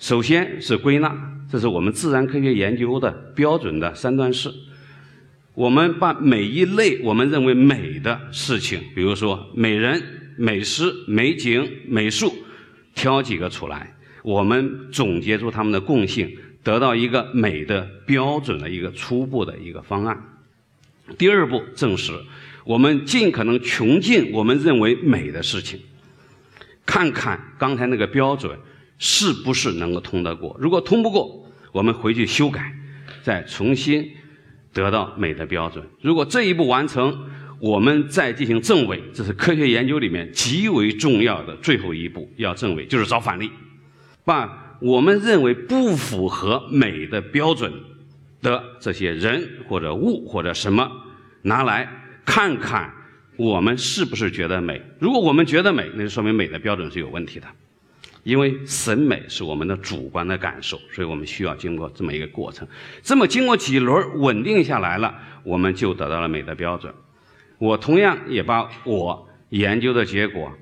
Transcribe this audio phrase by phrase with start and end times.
[0.00, 1.14] 首先是归纳，
[1.52, 4.50] 这是我们自然科学研究的标准的三段式。
[5.52, 10.02] 我们把每一类我们认为美的事情，比如说美人、
[10.38, 12.32] 美诗、美景、美术，
[12.94, 20.18] 挑几个出来，我们总结出它们的共性，得到一个美的标准的一个初步的一个方案。
[21.18, 22.14] 第二步证实，
[22.64, 25.78] 我们尽可能穷尽我们认为美的事情，
[26.86, 28.58] 看看刚才那个标准。
[29.00, 30.54] 是不是能够通得过？
[30.60, 32.72] 如果通不过，我们回去修改，
[33.22, 34.08] 再重新
[34.72, 35.84] 得到美的标准。
[36.02, 37.24] 如果这一步完成，
[37.58, 42.30] 我们再进行证伪，这是科学研究里面极为重要的最后一步。
[42.36, 43.50] 要证伪，就是找反例，
[44.24, 47.72] 把我们认为不符合美的标准
[48.42, 50.90] 的这些人或者物或者什么
[51.42, 51.88] 拿来
[52.26, 52.92] 看看，
[53.36, 54.80] 我们是不是觉得美？
[54.98, 57.46] 如果我们觉得美，那就说明美的标准是有问题的。
[58.22, 62.66] 因为审美是我们的主观的感受，所以我们需要经过这么一个过程。
[63.02, 66.92] 这么经过几轮稳定下来了，我们就得到了美的标准。
[67.58, 70.52] 我同样也把我研究的结果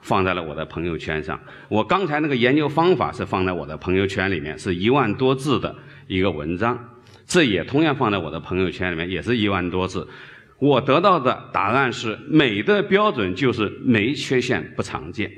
[0.00, 1.40] 放在了我的朋友圈上。
[1.68, 5.74] 我刚才那个研究方法是放在我的朋友圈里面，是一万多字的
[6.06, 6.78] 一个文章。
[7.26, 10.06] 这也同样放在我的朋友圈里面，也是一万多字。
[10.58, 15.30] 我得到的答案是：美的标准就是没缺陷、不常见。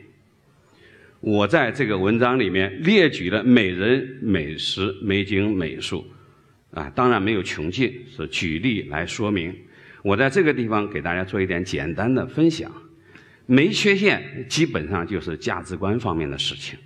[1.21, 6.07] 我在这个文章里面列举了美人、美食、美景、美术，
[6.71, 9.53] 啊，当然没有穷尽，是举例来说明。
[10.03, 12.71] 我在这个地方给大家做一点简单的分享。
[13.47, 16.79] 没缺陷，基本上就是价值观方面的事情，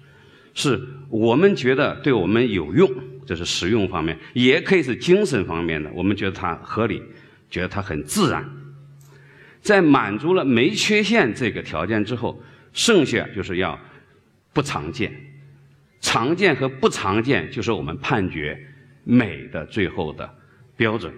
[0.55, 2.91] 是我们觉得对我们有用，
[3.27, 5.91] 这是实用方面，也可以是精神方面的。
[5.93, 7.03] 我们觉得它合理，
[7.51, 8.49] 觉得它很自然。
[9.61, 12.43] 在满足了没缺陷这个条件之后，
[12.73, 13.79] 剩下就是要。
[14.53, 15.13] 不常见，
[16.01, 18.59] 常见和不常见就是我们判决
[19.05, 20.29] 美的最后的
[20.77, 21.13] 标准。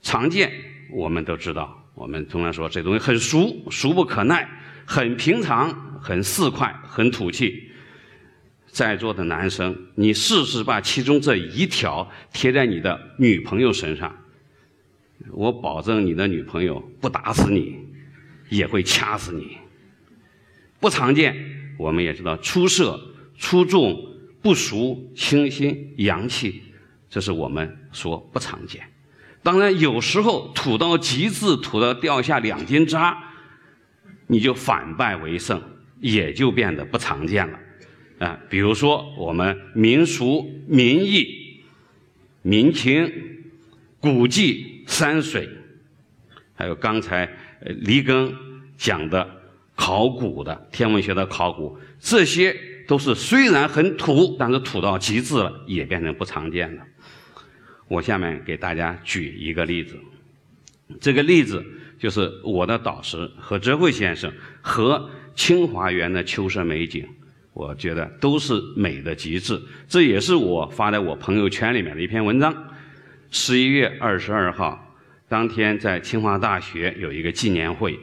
[0.00, 0.50] 常见
[0.90, 4.48] 我们都知道，我们通常说这东西很俗，俗不可耐，
[4.86, 7.70] 很平常，很四块，很土气。
[8.66, 14.14] 在座的男生，你试试把其中这一条贴在你的女朋友身上，
[15.32, 17.76] 我保证你的女朋友不打死你，
[18.50, 19.58] 也会掐死你。
[20.78, 21.57] 不常见。
[21.78, 23.00] 我们也知道，出色、
[23.38, 23.96] 出众、
[24.42, 26.60] 不俗、清新、洋气，
[27.08, 28.82] 这是我们说不常见。
[29.44, 33.16] 当然，有时候土到极致，土到掉下两斤渣，
[34.26, 35.62] 你就反败为胜，
[36.00, 37.58] 也就变得不常见了。
[38.18, 41.62] 啊，比如说我们民俗、民艺、
[42.42, 43.10] 民情、
[44.00, 45.48] 古迹、山水，
[46.54, 47.24] 还有刚才
[47.60, 48.34] 呃黎庚
[48.76, 49.37] 讲的。
[49.78, 52.54] 考古的天文学的考古，这些
[52.88, 56.82] 都是虽然很土，但是土到极致了，也变成不常见的。
[57.86, 59.96] 我下面给大家举一个例子，
[61.00, 61.64] 这个例子
[61.96, 67.06] 就是我的导师何哲慧先生和清华园的秋色美景，
[67.52, 69.62] 我觉得都是美的极致。
[69.88, 72.52] 这也是我发在我朋友圈里面的一篇文章。
[73.30, 74.96] 十一月二十二号
[75.28, 77.96] 当天，在清华大学有一个纪念会。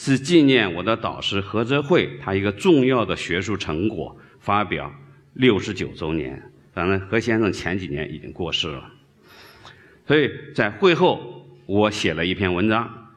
[0.00, 4.94] 是纪念我的导师何泽慧他一个重要的学术成果发表
[5.32, 6.40] 六十九周年。
[6.72, 8.88] 当然，何先生前几年已经过世了，
[10.06, 13.08] 所以在会后我写了一篇文章。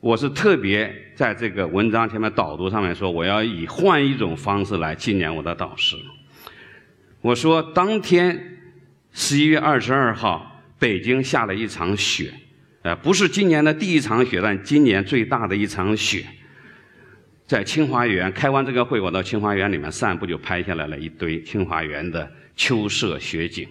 [0.00, 5.96] 我是特别在这个文章前面导读上面说，我要以换一种方式来纪念我的导师。
[7.20, 8.58] 我说，当天
[9.12, 12.32] 十一月二十二号，北京下了一场雪。
[12.86, 16.24] 呃，不是今年的第一场雪，但今年最大的一场雪，
[17.44, 23.66] 在清华园开完这个会，我到清华园里面散步，就拍下来了一堆清华园的秋色雪景。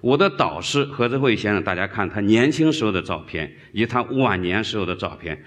[0.00, 5.44] 我的导师何志慧先生，大家看他年轻时候的照片，以及他晚年时候的照片，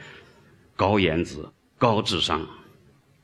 [0.76, 1.38] 高颜值、
[1.80, 2.48] 高智商。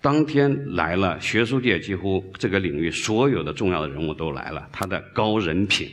[0.02, 5.92] 当天来了学术界几乎这个领域所有的重要的人物都来了，他的高人品。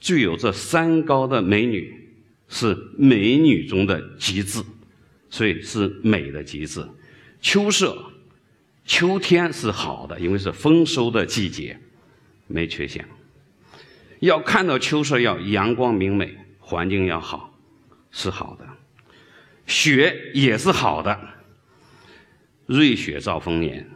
[0.00, 1.94] 具有这三高的美女，
[2.48, 4.62] 是美女中的极致，
[5.28, 6.84] 所以是美的极致。
[7.40, 7.96] 秋色、
[8.84, 11.78] 秋天是好的，因为是丰收的季节，
[12.46, 13.06] 没缺陷。
[14.20, 17.56] 要看到秋色，要阳光明媚，环境要好，
[18.10, 18.66] 是好的。
[19.66, 21.18] 雪也是好的，
[22.66, 23.88] 瑞雪兆丰年。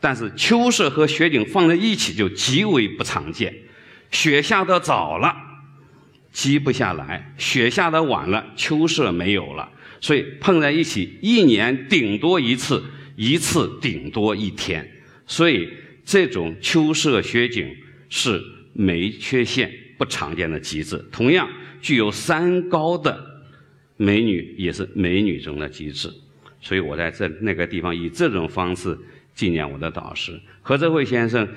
[0.00, 3.54] 但是秋色和雪景放在一起就极为不常见。
[4.10, 5.36] 雪下的早了，
[6.32, 9.70] 积不下来；雪下得晚了，秋色没有了。
[10.00, 12.82] 所以碰在一起，一年顶多一次，
[13.16, 14.90] 一次顶多一天。
[15.26, 15.68] 所以
[16.04, 17.76] 这种秋色雪景
[18.08, 18.42] 是
[18.72, 20.96] 没缺陷、不常见的极致。
[21.12, 21.48] 同样
[21.82, 23.44] 具有三高的
[23.96, 26.10] 美女，也是美女中的极致。
[26.60, 28.98] 所以我在这那个地方以这种方式。
[29.32, 31.48] 纪念我的导师何泽慧先生，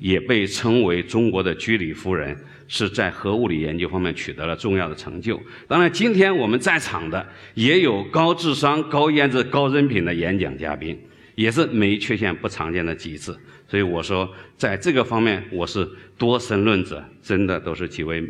[0.00, 2.36] 也被称为中国的居里夫人，
[2.68, 5.40] 是在核物理研究方面取得了重要的成就。
[5.66, 11.00] 当然，今天我们在场的也有高智商、高颜值、高人品的演讲嘉宾，
[11.36, 13.34] 也是没缺陷、不常见的极致。
[13.66, 14.28] 所以我说，
[14.58, 15.88] 在这个方面，我是
[16.18, 18.22] 多神论者，真的都是几位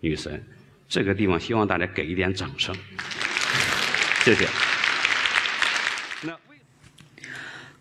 [0.00, 0.42] 女神。
[0.88, 2.74] 这个地方希望大家给一点掌声，
[4.24, 4.69] 谢谢。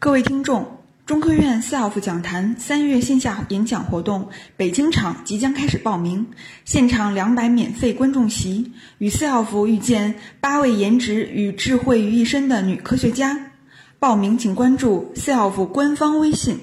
[0.01, 6.27] 各位听众，中科院 SELF 讲坛三月线下演讲活动北京场即将开始报名，
[6.63, 13.51] 现场两百免费观众席，与 SELF 遇见八位颜值与智慧于一身的女科学家。
[13.99, 16.61] 报名请关注 SELF 官方微信。